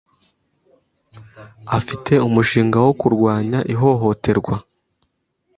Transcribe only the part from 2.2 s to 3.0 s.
umushinga wo